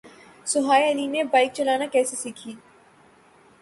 [0.45, 2.53] سوہائے علی نے بائیک چلانا کیسے سیکھی